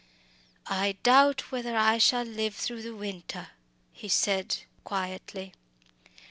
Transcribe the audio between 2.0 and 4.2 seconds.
live through the winter," he